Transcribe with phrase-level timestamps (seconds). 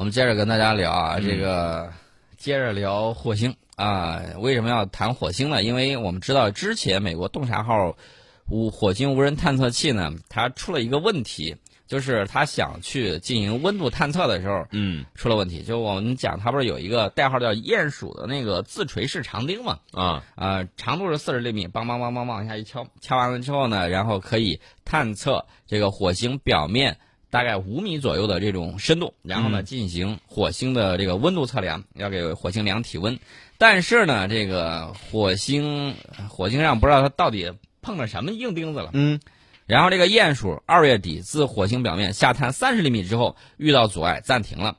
[0.00, 1.92] 我们接着跟大家聊啊，这个
[2.38, 4.22] 接着聊火星啊。
[4.38, 5.62] 为什么要谈火星呢？
[5.62, 7.94] 因为我们知道之前美国洞察号
[8.48, 11.54] 无火星无人探测器呢，它出了一个问题，
[11.86, 15.60] 就是它想去进行温度探测的时候，嗯出了问题。
[15.60, 19.80] 就我们讲，它不是有一个代号叫鼹鼠的那个自锤式长钉嘛？
[19.92, 26.96] 啊啊，长度是四十厘米，梆梆梆梆往下一敲，敲完了之后呢，然后可以探测这个火星表面
[27.30, 33.18] 大概五米左右的这种深度，然后呢嗯进行火星的这个温度测量，要给火星量体温。
[33.56, 35.94] 但是呢，这个火星
[36.28, 38.90] 火星上不知道它到底碰了什么硬钉子了。
[38.92, 39.20] 嗯
[39.66, 44.76] 然后这个鼹鼠二月底自火星表面下探三十厘米之后遇到阻碍暂停了。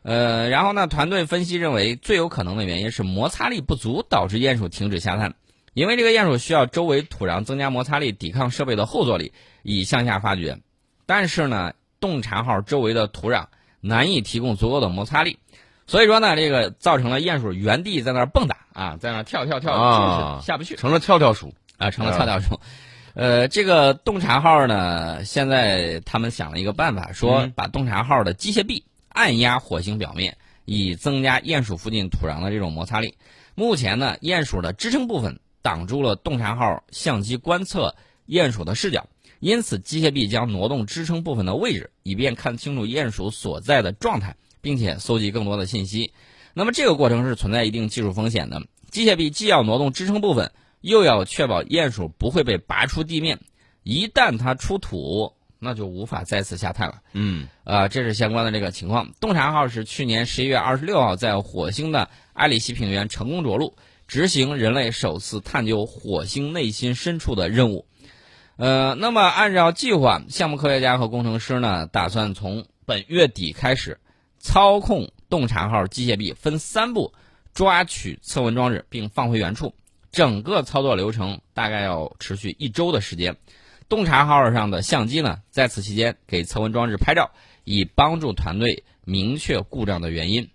[0.00, 5.34] 呃，然后呢，团队分析认为最有可能的原因是摩擦力不足导致鼹鼠停止下探，
[5.74, 9.32] 因为这个鼹鼠需要周围土壤增加摩擦力，抵抗设备的后坐力，
[9.62, 10.58] 以向下发掘。
[11.04, 13.46] 但是呢，洞察号周围的土壤
[13.80, 15.38] 难以提供足够的摩擦力，
[15.86, 20.76] 所以说呢，这个造成了鼹鼠原地在那儿蹦跶啊，在那儿跳跳跳，下不去。
[20.76, 21.54] 成了跳跳鼠。
[21.78, 22.60] 啊，成了跳跳鼠。
[23.14, 33.16] 呃，这个洞察号呢，现在他们想了一个办法，说嗯把洞察号的机械臂按压火星表面，以增加鼹鼠附近土壤的这种摩擦力。
[33.54, 37.94] 目前呢，鼹鼠的支撑部分挡住了洞察号相机观测
[38.28, 39.06] 鼹鼠的视角，
[39.40, 46.12] 因此机械臂将挪动支撑部分的位置，以便看清楚鼹鼠所在的状态，并且搜集更多的信息。
[46.54, 53.40] 那么这个过程是存在一定技术风险的，机械臂既要挪动支撑部分，又要确保鼹鼠不会被拔出地面，
[53.82, 57.02] 一旦它出土，那就无法再次下探了。
[57.12, 59.12] 嗯啊，这是相关的这个情况。
[59.20, 63.74] 洞察号是去年十一月二十六号在火星的埃里希平原成功着陆，
[64.06, 67.86] 执行人类首次探究火星内心深处的任务。
[68.56, 73.98] 呃，那么按照计划，项目科学家和工程师呢，打算从本月底开始
[74.38, 77.12] 操控洞察号机械臂，分三步
[77.52, 79.74] 抓取测温装置并放回原处。
[80.12, 83.36] 整个操作流程大概要持续一周的时间。
[83.88, 87.32] 洞察号上的相机呢，在此期间给测温装置拍照，
[87.64, 90.48] 以帮助团队明确故障的原因。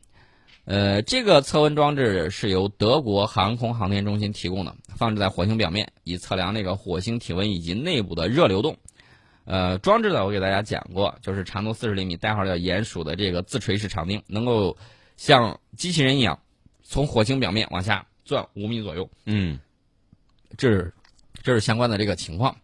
[0.70, 8.78] 呃，这个测温装置是由德国航空航天中心提供的，放置在火星表面，以测量那个火星体温以及内部的热流动。
[9.46, 14.78] 呃，装置呢，我给大家讲过，就是长度四十厘米，代号叫鼹鼠的这个自锤式长钉，能够
[15.18, 16.38] 像机器人一样
[16.84, 19.10] 从火星表面往下钻五米左右。
[19.26, 19.60] 嗯
[20.56, 20.94] 这是
[21.42, 22.56] 这是相关的这个情况。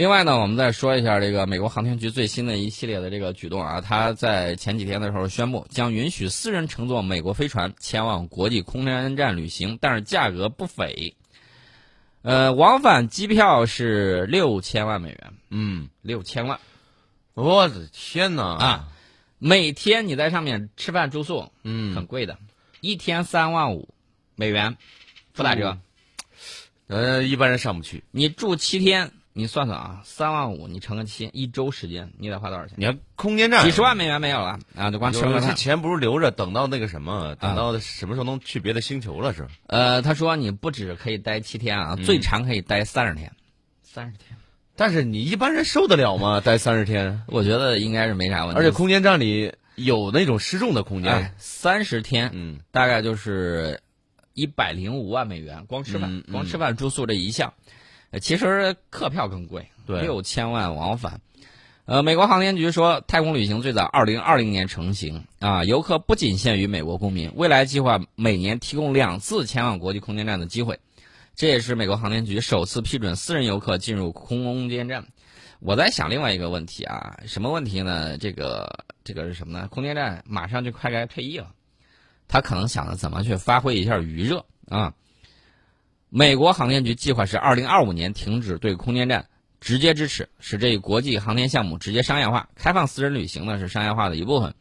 [0.00, 11.14] 另外呢，我们再说一下这个美国航天局最新的一系列的这个举动啊，他在前几天的时候宣布，将允许私人乘坐美国飞船前往国际空间站旅行，但是价格不菲。
[12.22, 16.58] 呃，往返机票是六千万美元，嗯，六千万
[17.34, 18.42] 我的天哪！
[18.42, 18.88] 啊！
[19.38, 22.38] 每天你在上面吃饭住宿，嗯很贵的，
[22.80, 23.90] 一天三万五
[24.34, 24.78] 美元，
[25.34, 25.76] 不打折。
[26.86, 28.02] 呃，一般人上不去。
[28.10, 32.74] 你住七天，你算算啊，三万五，你乘个七，一周时间，你得花多少钱？
[32.76, 34.90] 你看空间站几十万美元没有了啊！
[34.90, 35.52] 就光吃有这。
[35.54, 39.46] 钱不是留着等到那个什么，等到什么时候能去别的星球了是？
[39.68, 43.30] 呃，他说你不止可以待七天啊，嗯最长可以待三十天。
[43.82, 44.36] 三十天，
[44.74, 46.40] 但是你一般人受得了吗？
[46.40, 48.58] 待三十天， 我觉得应该是没啥问题。
[48.60, 53.80] 而且空间站里有那种失重的空间哎。，三十天嗯大概就是
[54.34, 57.54] 一百零五万美元，光吃饭，嗯嗯光吃饭住宿这一项。
[58.10, 61.20] 呃其实客票更贵，对六千万往返。
[61.86, 70.78] 呃，美国航天局说，太空旅行最早二零二零年成型啊，游客不仅限于美国公民，未来计划每年提供两次前往国际空间站的机会。
[71.34, 75.06] 这也是美国航天局首次批准私人游客进入空间站。
[75.58, 78.18] 我在想另外一个问题啊，什么问题呢？
[78.18, 79.68] 这个这个是什么呢？
[79.68, 81.52] 空间站马上就快该退役了，
[82.28, 84.94] 他可能想着怎么去发挥一下余热啊。
[86.12, 89.28] 美国航天局计划是二零二五年停止对空间站
[89.60, 92.48] 直接支持，使这一国际航天项目直接商业化。
[92.56, 94.56] 开放私人旅行呢是商业化的一部分。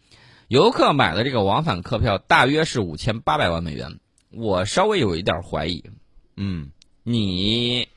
[0.47, 3.99] 游客买的这个往返客票大约是五千八百万美元。
[4.29, 5.89] 我稍微有一点怀疑，
[6.35, 6.69] 嗯，
[7.01, 7.87] 你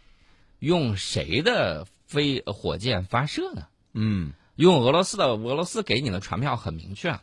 [0.58, 3.66] 用谁的飞火箭发射呢？
[3.92, 7.22] 嗯，用俄罗斯的，俄罗斯给你的船票很明确，啊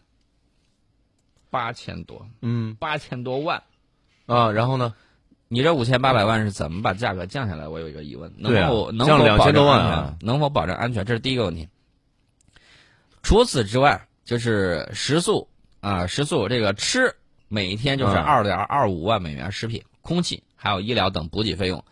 [1.50, 3.64] 八千多，嗯八千多万。
[4.28, 4.94] 啊，然后呢？
[5.52, 7.68] 你这五千八百万是怎么把价格降下来？
[7.68, 11.04] 我有一个疑问，能否、能降否保2000证多万安全啊能否保证安全？
[11.06, 11.68] 这是第一个问题。
[13.24, 15.50] 除此之外，就是食宿
[15.80, 17.16] 啊，食宿这个吃，
[17.48, 21.84] 每天就是嗯二点二五万美元食品、空气还有医疗等补给费用，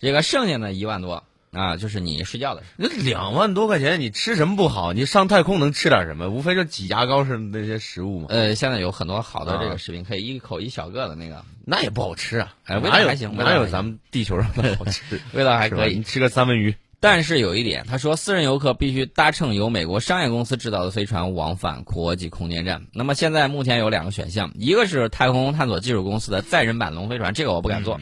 [0.00, 1.22] 这个剩下的一万多
[1.56, 2.88] 啊，就是你睡觉的时候。
[2.88, 4.92] 那两万多块钱，你吃什么不好？
[4.92, 6.28] 你上太空能吃点什么？
[6.28, 8.26] 无非就挤牙膏似的那些食物嘛。
[8.30, 15.20] 呃，现在有很多好的这啊个食品，可以一口一小个的那个，那也不好吃啊，哎味道还行味道还行哪有咱们地球上的好吃？
[15.32, 16.02] 味道还可以你。
[16.02, 22.86] 吃个三文鱼，但是有一点，他说私人游客必须搭乘由美国商业公司制造的飞船往返国际空间站。
[22.92, 27.98] 那么现在目前有两个选项，一个是太空探索技术公司的载人版龙飞船，这个我不敢做；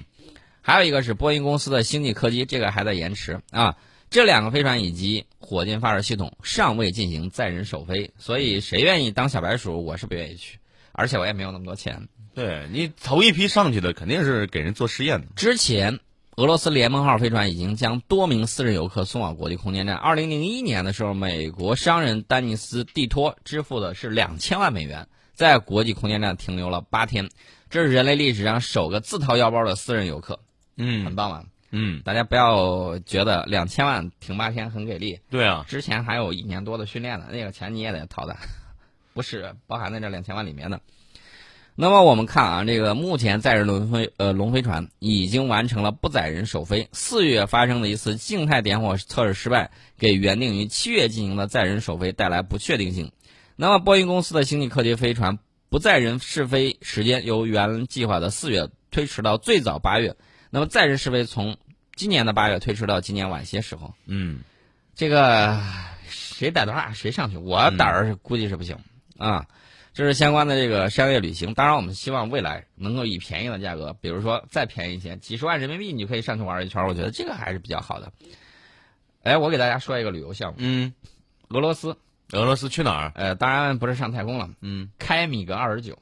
[0.66, 3.76] 还有一个是波音公司的星际客机，这个还在延迟啊。
[4.08, 10.58] 这两个飞船以及火箭发射系统尚未进行载人首飞，所以谁愿意当小白鼠，我是不愿意去，
[10.92, 12.08] 而且我也没有那么多钱。
[12.32, 15.26] 对你头一批上去的肯定是给人做实验的。
[15.36, 16.00] 之前，
[16.36, 19.94] 俄罗斯联盟号飞船已经将多名私人游客送往国际空间站。
[19.96, 27.28] 二零零一年的时候，美国商人丹尼斯·蒂托支付的是两千万美元，在国际空间站停留了八天。
[27.68, 30.38] 这是人类历史上首个自掏腰包的私人游客，
[30.76, 31.44] 很嗯棒吧？
[31.70, 38.36] 嗯，大家不要觉得两千万停八天很给力，对啊，之前还有一年多的训练呢，那个钱你也得掏的，
[39.12, 40.80] 不是包含在这两千万里面的。
[41.76, 46.88] 那么我们看啊，这个目前载人龙飞呃龙飞船已经完成了不载人首飞。
[46.92, 53.10] 四月发生的一次静态点火测试失败，给原定于七月进行的载人首飞带来不确定性。
[53.56, 60.14] 那么波音公司的星际客机飞船不载人试飞时间由原计划的四月推迟到最早八月，
[60.54, 61.56] 那么载人试飞从
[61.96, 63.92] 今年的八月推迟到今年晚些时候。
[64.06, 64.42] 嗯
[64.94, 65.60] 这个
[66.06, 68.78] 谁胆大谁上去，我胆儿估计是不行、
[69.18, 69.48] 啊。
[69.94, 78.12] 这是相关的这个商业旅行，当然我们希望未来能够以便宜的价格，比如说再便宜一些，几十万人民币你就可以上去玩一圈儿，我觉得这个还是比较好的。
[79.24, 80.94] 哎，我给大家说一个旅游项目，嗯，
[81.48, 81.96] 俄罗斯，
[82.30, 83.12] 俄罗斯去哪儿？
[83.16, 85.98] 呃，当然不是上太空了，嗯开米格二十九，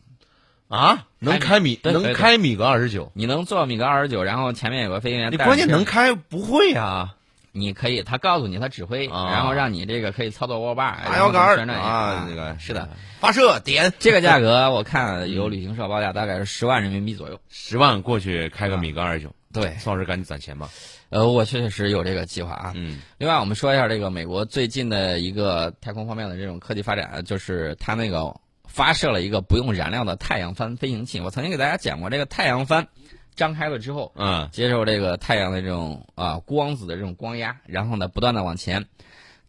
[0.72, 5.36] 啊，能开米能开米格二十九，你能坐米格二十九，然后前面有个飞行员你。
[5.36, 7.14] 关键能开不会啊？
[7.52, 9.28] 你可以，他告诉你他指挥，啊。
[9.30, 12.88] 然后让你这个可以操作握把，打摇杆儿旋转啊，这个是的，
[13.20, 13.92] 发射点。
[13.98, 17.38] 这个价格我看有旅行社报价大概是十万人民币左右。
[17.50, 20.70] 十万过去开个米格二十九，对，宋老师赶紧攒钱吧。
[21.10, 22.72] 呃，我确实有这个计划啊。
[22.74, 22.98] 嗯。
[23.18, 28.34] 另外，我们说一下这个美国最近的一个太空方面的这种科技发展，就是它那个
[28.72, 31.20] 发射了一个不用燃料的太阳帆飞行器。
[31.20, 32.88] 我曾经给大家讲过，这个太阳帆
[33.36, 38.86] 张开了之后，嗯接受这个太阳的这种啊光子的这种光压，然后呢不断的往前。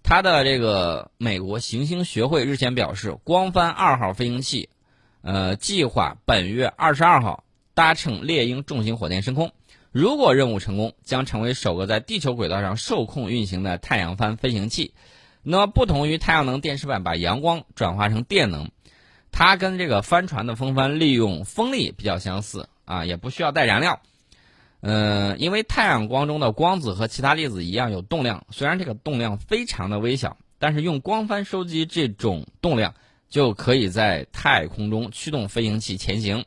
[0.03, 4.67] 它的这个美国行星学会日前表示，光帆二号飞行器，
[5.21, 9.53] 呃，计划本月二十二号搭乘猎鹰重型火箭升空。
[9.93, 14.93] 如果任务成功，将成为首个在地球轨道上受控运行的太阳帆飞行器。
[15.43, 18.71] 那么，不同于太阳能电池板把阳光转化成电能，
[19.33, 23.99] 它跟这个帆船的风帆利用风力比较相似啊，也不需要带燃料。
[24.79, 32.93] 嗯，因为太阳光中的光子和其他粒子一样有动量，虽然这个动量非常的微小，但是用光帆收集这种动量，
[33.27, 36.45] 就可以在太空中驱动飞行器前行。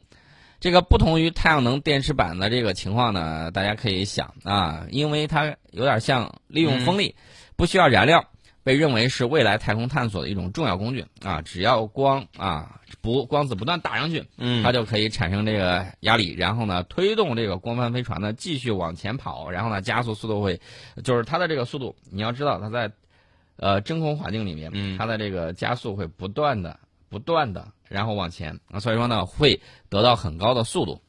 [0.61, 7.17] 这个不同于太阳能电池板的这个情况呢，大家可以想啊，因为它有点像利用风力，
[7.57, 8.27] 不需要燃料，
[8.67, 11.41] 被认为是未来太空探索的一种重要工具啊。
[11.41, 20.61] 只要光啊不光子不断打上去，嗯它就可以产生这个压力，然后呢推动这个光帆飞船呢继续往前跑，然后呢加速速度会，
[21.05, 22.91] 就是它的这个速度，你要知道它在
[23.57, 31.03] 呃真空环境里面，嗯它的这个加速会不断的不断的然后往前啊，所以说呢会得到很高的速度。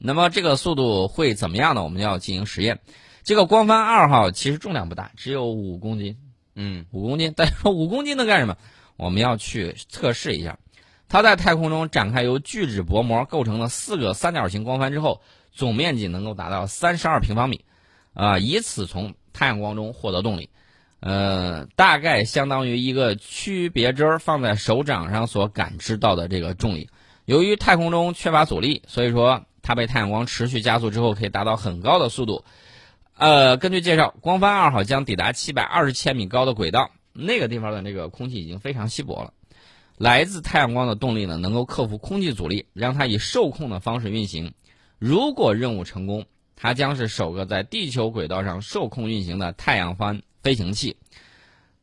[0.00, 1.84] 那么这个速度会怎么样呢？
[1.84, 2.80] 我们要进行实验。
[3.22, 6.16] 这个光帆二号其实重量不大，只有五公斤，
[6.62, 7.32] 嗯五公斤。
[7.32, 8.56] 大家说五公斤能干什么？
[8.96, 10.58] 我们要去测试一下。
[11.08, 17.64] 它在太空中展开由聚酯薄膜构成的四个三角形光帆之后，总面积能够达到三十二平方米，
[18.12, 20.50] 啊、以此从太阳光中获得动力，
[21.00, 26.88] 呃，大概相当于一个区别针儿放在手掌上所感知到的这个重力。
[27.24, 32.44] 由于太空中缺乏阻力，所以说它被太阳光持续加速之后，可以达到很高的速度。
[33.20, 39.34] 呃，根据介绍，光帆二号将抵达七百二十千米高的轨道，那个地方的这个空气已经非常稀薄了。
[39.98, 44.54] 来自太阳光的动力呢，能够克服空气阻力，让它以受控的方式运行。
[44.98, 46.24] 如果任务成功，
[46.56, 50.96] 它将是首个在地球轨道上受控运行的太阳帆飞行器。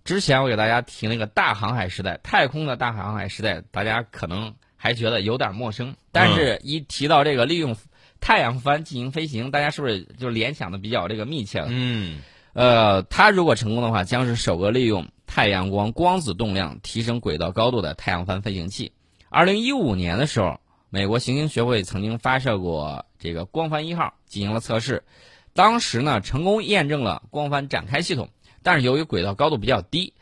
[0.04, 7.78] 之前我给大家提那个大航海时代，太空的大航海时代，大家可能还觉得有点陌生，但是一提到这个利用
[8.20, 11.68] 太阳帆进行飞行，大家是不是就联想的比较这个密切了？
[11.70, 12.22] 嗯
[12.54, 18.94] 呃，它如果成功的话，将是首个利用太阳光光子动量提升轨道高度的太阳帆飞行器。
[19.30, 20.60] 二零一五年的时候，
[20.90, 25.04] 美国行星学会曾经发射过这个光帆一号进行了测试，
[25.54, 28.30] 当时呢成功验证了光帆展开系统，
[28.64, 30.14] 但是由于轨道高度比较低，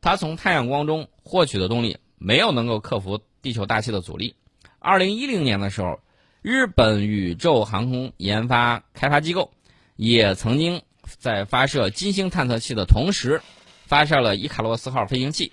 [0.00, 4.34] 它从太阳光中获取的动力没有能够克服地球大气的阻力。
[4.80, 6.00] 二零一零年的时候，
[6.44, 9.50] 日本宇宙航空研发开发机构
[9.96, 13.40] 也曾经在发射金星探测器的同时，
[13.86, 15.52] 发射了伊卡洛斯号飞行器，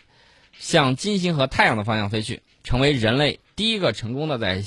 [0.51, 4.63] 向金星和太阳的方向飞去，成为人类第一个成功的在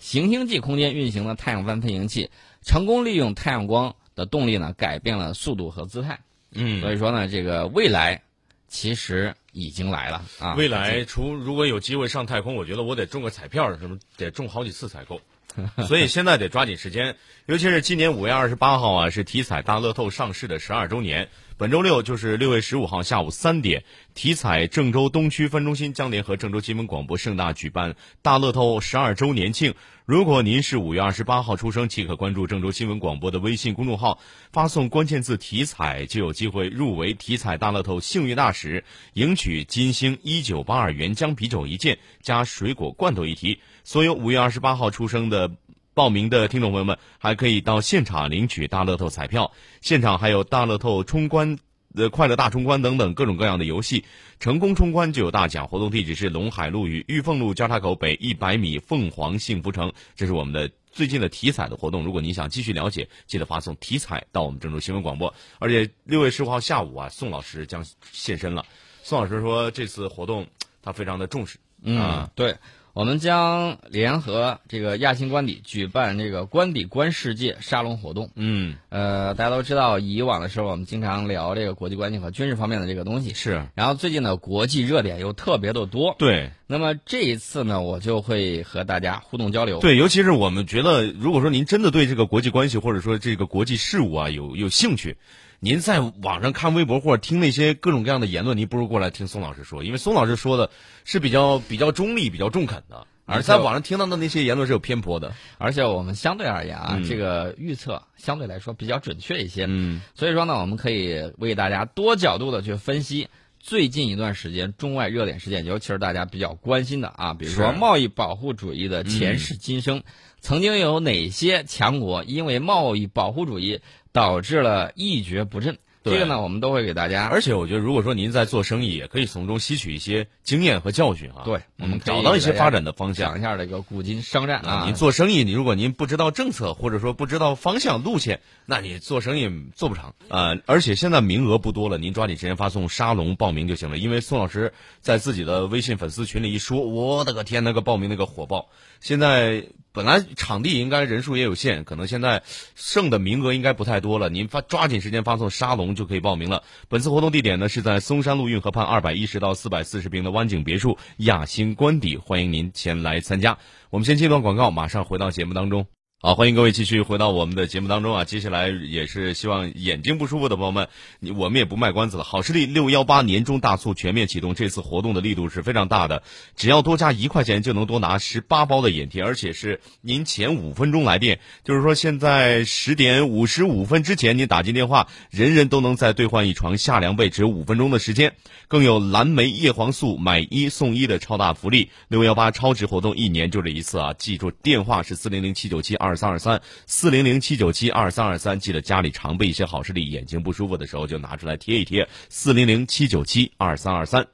[0.00, 2.32] 行星际空间运行的太阳帆飞行器，
[2.64, 6.18] 成功利用太阳光的动力呢，改变了速度和姿态。
[6.50, 8.22] 嗯，所以说呢，这个未来
[8.66, 10.54] 其实已经来了啊！
[10.54, 15.20] 未来除如果有机会上太空，我觉得我得中个彩票，什么得中好几次才够。
[15.86, 21.28] 所以现在得抓紧时间，尤其是今年五月二十八号啊，是体彩大乐透上市的十二周年。
[21.58, 23.82] 本周六就是六月十五号下午三点，
[24.14, 29.74] 体彩郑州东区分中心将联合郑州新闻广播盛大举办大乐透十二周年庆。
[30.06, 34.20] 如果您是五月二十八号出生，即可关注郑州新闻广播的微信公众号，
[34.52, 38.84] 发送关键字“体彩”，就有机会入围体彩大乐透幸运大使，
[39.14, 43.58] 赢取金星一九八二原浆啤酒一件加水果罐头一提。
[43.82, 45.50] 所有五月二十八号出生的。
[45.98, 49.50] 报名的听众朋友们还可以到现场领取大乐透彩票，
[49.80, 51.58] 现场还有大乐透冲关、
[51.96, 54.04] 呃快乐大冲关等等各种各样的游戏，
[54.38, 55.66] 成功冲关就有大奖。
[55.66, 62.04] 活动地址是陇海路与玉凤路交叉口北一百米凤凰幸福城，这是我们的最近的体彩的活动。
[62.04, 65.34] 如果您想继续了解，记得发送体彩到我们郑州新闻广播。
[65.58, 68.64] 而且六月十五号下午啊，宋老师将现身了。
[69.02, 70.46] 宋老师说这次活动
[70.80, 72.56] 他非常的重视，嗯，对。
[72.98, 78.28] 我们将联合这个亚新官邸举办这个官邸观世界沙龙活动。
[78.34, 83.34] 嗯，呃，大家都知道，以往的时候我们经常聊这个国际关系和军事方面的这个东西。
[83.34, 83.64] 是。
[83.76, 86.16] 然后最近的国际热点又特别的多。
[86.18, 86.50] 对。
[86.66, 89.78] 那么这一次呢，我就会和大家互动交流。
[89.78, 95.16] 对，尤其是我们觉得，如果说您真的对这个国际关系或者说这个国际事务啊有有兴趣。
[95.60, 100.70] 您在网上看微博或者听那些各种各样的言论，您不如过来听宋老师说，因为宋老师说的
[101.04, 105.34] 是比较比较中立、比较中肯的，而在网上听到的那些言论是有偏颇的。
[105.58, 109.66] 而且我们相对而言啊，这个预测相对来说比较准确一些。
[109.68, 113.28] 嗯，所以说呢，我们可以为大家多角度的去分析
[113.60, 120.02] 最近一段时间中外热点事件，尤其是大家比较关心的啊，比如说贸易保护主义的前世今生，
[120.40, 123.80] 曾经有哪些强国因为贸易保护主义。
[124.10, 125.78] 导致了一蹶不振，
[126.10, 127.26] 这个呢，我们都会给大家。
[127.26, 131.42] 而且我觉得，如果说您在做生意，也可以从中吸取一些经验和教训啊。
[131.44, 133.30] 对，我们找到一些发展的方向。
[133.30, 134.84] 讲一下这个古今商战啊。
[134.86, 140.56] 您做生意，你如果您不知道政策，或者说不知道方向路线，那你做生意做不长啊。
[140.66, 143.98] 而且现在名额不多了，您抓紧时间发送沙龙报名就行了。
[143.98, 148.68] 因为宋老师在自己的微信粉丝群里一说，我的个天，那个报名那个火爆。
[149.00, 149.66] 现在。
[149.98, 152.40] 本来场地应该人数也有限，可能现在
[152.76, 154.28] 剩的名额应该不太多了。
[154.28, 156.62] 您发抓紧时间发送沙龙就可以报名了。
[156.88, 163.58] 本次活动地点呢是在松山路运河畔二百一十到四百四十平的湾景别墅亚星官邸，欢迎您前来参加。
[163.90, 165.97] 我们先接段广告，马上回到节目当中。
[166.20, 168.24] 好，欢迎各位继续回到我们的节目当中啊！
[168.24, 170.88] 接下来也是希望眼睛不舒服的朋友们，
[171.36, 172.24] 我们也不卖关子了。
[172.24, 176.24] 好视力六幺八年终大促全面启动，这次活动的力度是非常大的，
[176.56, 188.34] 只要多加一块钱就能多拿十八包的眼贴，而且是您前五分钟来电，就是说现在十点五十五分之前您打进电话，人人都能再兑换一床夏凉被，只有五分钟的时间，
[188.66, 191.90] 更有蓝莓叶黄素买一送一的超大福利。
[192.08, 194.14] 六幺八超值活动一年就这一次啊！
[194.14, 196.07] 记住电话是四零零七九七二。
[196.08, 202.08] 二三二三四零零七九七二三二三，记得家里常备一些好视力，眼睛不舒服的时候就拿出来贴一贴。
[202.30, 204.26] 四零零七九七二三二三。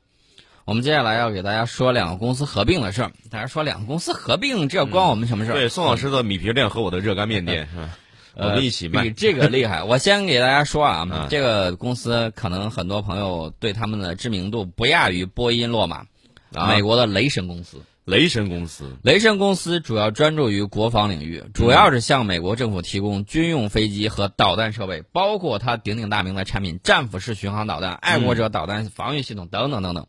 [0.64, 3.12] 我们接下来要给大家说两个公司合并的事儿。
[3.28, 5.54] 大家说两个公司合并，这关我们什么事儿？
[5.54, 7.68] 对，宋老师的米皮店和我的热干面店，
[8.34, 9.02] 我们一起卖。
[9.02, 9.82] 比这个厉害。
[9.82, 16.06] 我先给大家说啊， 这个公司可能很多朋友对他们的知名度不亚于波音、洛马，
[16.68, 17.82] 美国的雷神公司。
[18.04, 30.06] 雷神公司，雷神公司主要专注于国防领域，主要是向美国政府提供军用飞机和导弹设备，包括它鼎鼎大名的产品战斧式巡航导弹、爱国者导弹防御系统等等等等。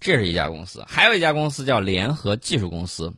[0.00, 3.14] 这是一家公司，还有一家公司叫联合技术公司。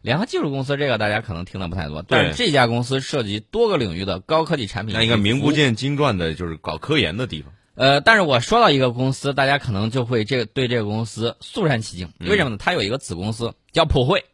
[0.00, 4.94] 联合技术公司这个大家可能听的不太多，但是这家公司涉及多个领域的高科技产品。
[4.94, 7.52] 那一个名不见经传的就是搞科研的地方。
[7.74, 12.10] 呃，但是我说到一个公司，大家可能就会这个对这个公司肃然起敬。
[12.18, 12.56] 为什么呢？
[12.58, 14.24] 它有一个子公司叫普惠，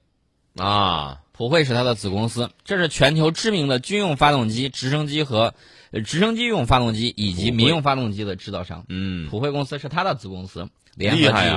[0.57, 5.55] 啊，普惠是它的子公司，这是全球知名的军用发动机、直升机和
[6.05, 8.85] 直升机用发动机以及民用发动机的制造商。
[8.89, 11.57] 嗯，普惠公司是它的子公司，联合技术。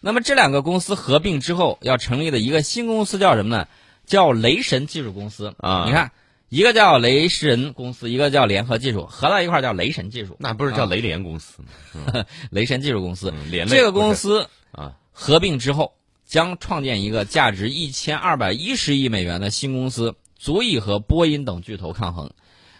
[0.00, 3.68] 那么这两个公司合并之后要成立的一个新公司叫什么呢？
[4.04, 5.54] 叫雷神技术公司。
[5.58, 6.12] 啊，你看。
[6.48, 10.36] 一个叫雷神公司，一个叫联合技术，合到一块儿叫雷神技术。
[10.38, 12.26] 那不是叫雷联公司吗？
[12.52, 13.32] 雷神技术公司，
[13.70, 15.94] 这个公司啊合并之后，
[16.32, 22.30] 将创建一个价值一千二百一十亿美元的新公司，足以和波音等巨头抗衡。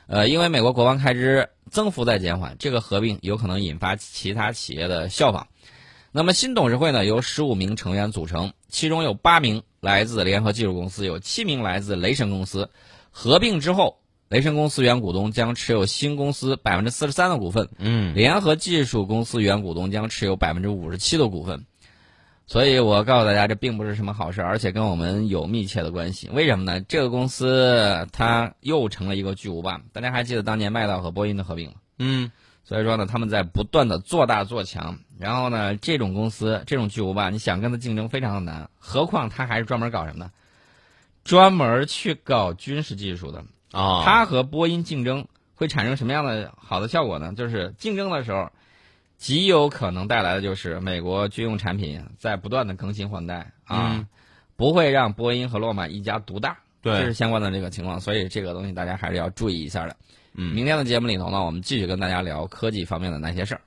[0.07, 5.49] 呃，因为美国国防开支增幅在减缓，这个合并有可能引发其他企业的效仿。
[6.13, 12.71] 那么新董事会呢，由十五名成员组成，其中有八名来自联合技术公司，有七名来自雷神公司。
[13.11, 13.99] 合并之后，
[14.31, 21.67] 雷神公司原股东将持有新公司百分之四十三的股份，嗯，联合技术公司原股东将持有百分之五十七的股份，
[22.53, 26.29] 所以我告诉大家，这并不是什么好事，而且跟我们有密切的关系。
[26.35, 26.83] 为什么呢？
[26.83, 29.81] 这个公司它又成了一个巨无霸。
[29.95, 31.77] 大家还记得当年麦道和波音的合并吗？
[31.99, 32.31] 嗯，
[32.63, 34.99] 所以说呢，他们在不断的做大做强。
[35.19, 38.69] 然后呢，这种公司这种巨无霸，你想跟它竞争非常的难。
[38.79, 40.31] 何况它还是专门搞什么呢？
[41.25, 43.43] 专门去搞军事技术的。
[43.73, 47.33] 啊，它和波音竞争会产生什么样的好的效果呢？
[47.35, 48.51] 就是竞争的时候，
[49.23, 54.09] 极有可能带来的就是美国军用产品在不断的更新换代啊，嗯
[54.57, 59.97] 不会让波音和洛马一家独大，对这是相关的这个情况，所以这个东西大家还是要注意一下的。
[60.35, 63.61] 嗯明天的节目里头呢，我们继续跟大家聊科技方面的那些事儿。